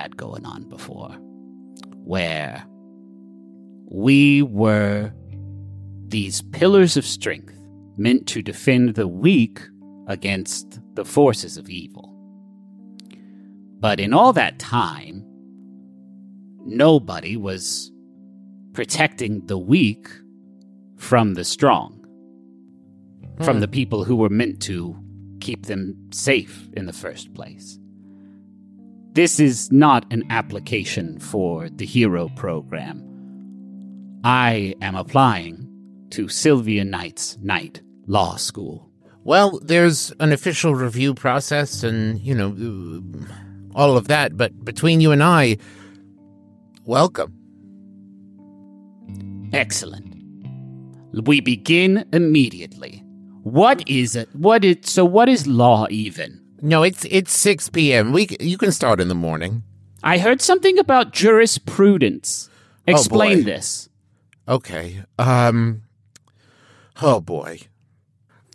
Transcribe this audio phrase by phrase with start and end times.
[0.00, 1.10] had going on before,
[2.04, 2.64] where
[3.90, 5.12] we were
[6.08, 7.54] these pillars of strength
[7.96, 9.60] meant to defend the weak
[10.06, 12.06] against the forces of evil.
[13.78, 15.24] But in all that time,
[16.64, 17.90] nobody was
[18.72, 20.08] protecting the weak
[20.96, 22.04] from the strong,
[23.42, 23.60] from Hmm.
[23.60, 24.96] the people who were meant to
[25.40, 27.78] keep them safe in the first place.
[29.12, 33.04] This is not an application for the Hero program.
[34.22, 35.66] I am applying
[36.10, 38.88] to Sylvia Knight's Knight Law School.
[39.24, 43.02] Well, there's an official review process and, you know,
[43.74, 45.56] all of that, but between you and I,
[46.84, 47.34] welcome.
[49.52, 50.06] Excellent.
[51.26, 53.02] We begin immediately.
[53.42, 54.28] What is it?
[54.34, 55.04] What is so?
[55.04, 56.39] What is law even?
[56.62, 58.12] No, it's it's 6 p.m.
[58.12, 59.62] We you can start in the morning.
[60.02, 62.48] I heard something about jurisprudence.
[62.86, 63.44] Explain boy.
[63.44, 63.88] this.
[64.48, 65.02] Okay.
[65.18, 65.82] Um
[67.02, 67.60] Oh boy.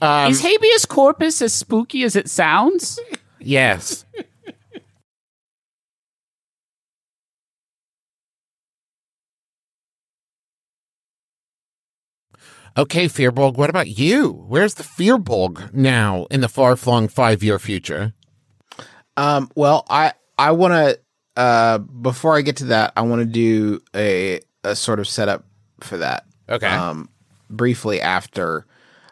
[0.00, 2.98] Um is habeas corpus as spooky as it sounds?
[3.38, 4.04] yes.
[12.76, 14.44] Okay, Firbolg, what about you?
[14.48, 18.14] Where's the Firbolg now in the far-flung five-year future?
[19.16, 21.00] Um, well, I I want to
[21.36, 25.44] uh before I get to that, I want to do a a sort of setup
[25.80, 26.24] for that.
[26.48, 26.68] Okay.
[26.68, 27.08] Um,
[27.50, 28.66] briefly after,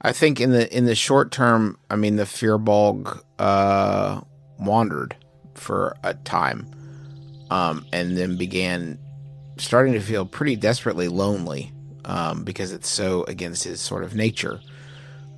[0.00, 4.22] I think in the in the short term, I mean the Fearbog uh
[4.58, 5.14] wandered
[5.54, 6.66] for a time,
[7.50, 8.98] um, and then began
[9.58, 11.70] starting to feel pretty desperately lonely,
[12.04, 14.60] um, because it's so against his sort of nature.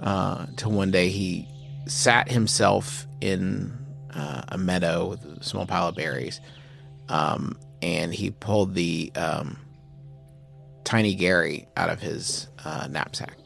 [0.00, 1.48] Uh, till one day he
[1.86, 3.72] sat himself in
[4.14, 6.40] uh, a meadow with a small pile of berries,
[7.08, 9.58] um, and he pulled the um,
[10.84, 13.36] tiny Gary out of his uh, knapsack.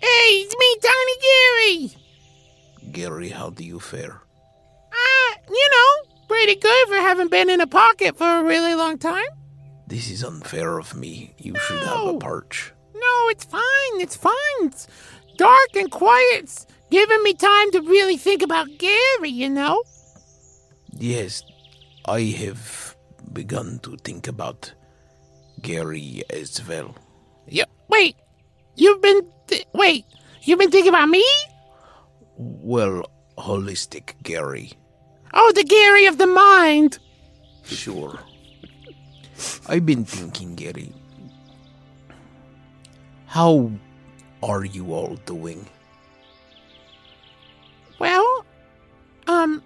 [0.00, 2.92] Hey, it's me, Tiny Gary.
[2.92, 4.20] Gary, how do you fare?
[4.92, 8.98] Uh, you know, pretty good for having been in a pocket for a really long
[8.98, 9.26] time.
[9.88, 11.32] This is unfair of me.
[11.38, 12.72] You should have a perch.
[12.94, 14.00] No, it's fine.
[14.00, 14.60] It's fine.
[14.62, 14.86] It's
[15.38, 16.42] dark and quiet.
[16.44, 19.82] It's giving me time to really think about Gary, you know?
[20.92, 21.42] Yes,
[22.04, 22.96] I have
[23.32, 24.72] begun to think about
[25.62, 26.94] Gary as well.
[27.46, 27.64] Yeah.
[27.88, 28.16] Wait,
[28.76, 29.22] you've been.
[29.46, 30.04] Th- wait,
[30.42, 31.24] you've been thinking about me?
[32.36, 34.72] Well, holistic Gary,
[35.32, 36.98] Oh, the Gary of the mind.
[37.64, 38.18] sure.
[39.68, 40.92] I've been thinking, Gary.
[43.26, 43.70] How
[44.42, 45.66] are you all doing?
[47.98, 48.44] Well,
[49.26, 49.62] um,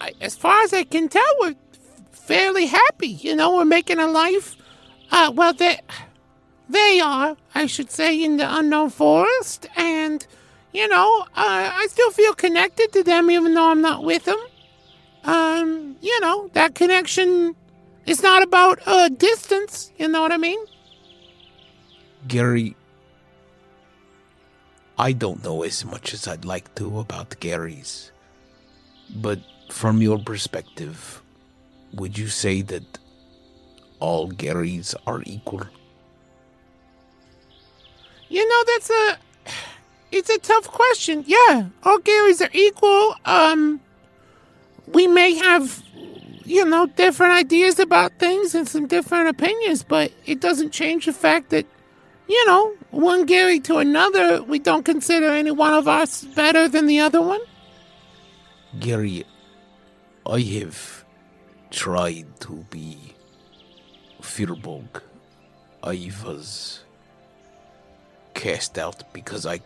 [0.00, 1.56] I, as far as I can tell, we're
[2.12, 3.08] fairly happy.
[3.08, 4.56] You know, we're making a life.
[5.10, 5.80] Uh, well, they
[6.68, 10.24] they are, I should say, in the unknown forest, and
[10.72, 14.38] you know, uh, I still feel connected to them, even though I'm not with them.
[15.24, 17.56] Um, you know, that connection
[18.10, 19.92] is not about uh distance.
[19.96, 20.58] You know what I mean?
[22.26, 22.76] Gary,
[24.98, 28.10] I don't know as much as I'd like to about Gary's.
[29.14, 29.38] But
[29.70, 31.22] from your perspective,
[31.94, 32.98] would you say that
[34.00, 35.66] all Garys are equal?
[38.28, 39.18] You know, that's a
[40.10, 41.24] it's a tough question.
[41.26, 43.14] Yeah, all Garys are equal.
[43.24, 43.80] Um
[44.88, 45.82] we may have
[46.50, 51.12] you know, different ideas about things and some different opinions, but it doesn't change the
[51.12, 51.64] fact that
[52.28, 56.86] you know, one Gary to another, we don't consider any one of us better than
[56.86, 57.40] the other one.
[58.78, 59.24] Gary,
[60.24, 61.04] I have
[61.70, 63.14] tried to be
[64.22, 65.02] Firbog.
[65.82, 66.84] I was
[68.34, 69.60] cast out because I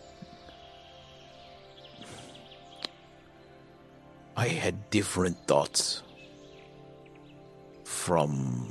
[4.36, 6.03] I had different thoughts
[8.04, 8.70] from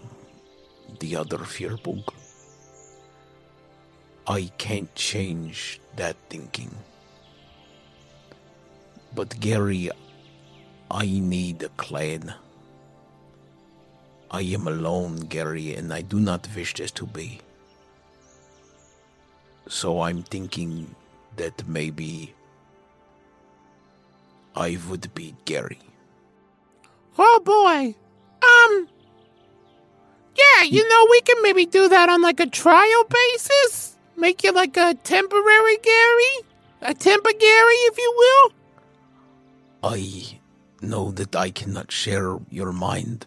[1.00, 2.08] the other Firbog.
[4.28, 6.70] I can't change that thinking.
[9.16, 9.90] But Gary,
[10.92, 12.32] I need a clan.
[14.30, 17.42] I am alone, Gary, and I do not wish this to be.
[19.68, 20.94] So I'm thinking
[21.38, 22.36] that maybe
[24.56, 25.82] I would be Gary.
[27.18, 27.96] Oh boy.
[30.64, 33.98] You know, we can maybe do that on like a trial basis.
[34.16, 36.36] Make you like a temporary Gary?
[36.82, 38.54] A temper Gary, if you will.
[39.84, 40.40] I
[40.82, 43.20] know that I cannot share your mind,